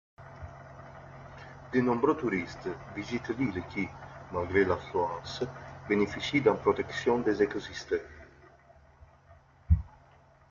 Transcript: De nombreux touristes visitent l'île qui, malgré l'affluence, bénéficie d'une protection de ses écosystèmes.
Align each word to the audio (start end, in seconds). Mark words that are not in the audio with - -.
De 1.71 1.79
nombreux 1.79 2.17
touristes 2.17 2.69
visitent 2.95 3.29
l'île 3.37 3.61
qui, 3.69 3.87
malgré 4.31 4.65
l'affluence, 4.65 5.43
bénéficie 5.87 6.41
d'une 6.41 6.57
protection 6.57 7.19
de 7.19 7.25
ses 7.31 7.43
écosystèmes. 7.43 8.01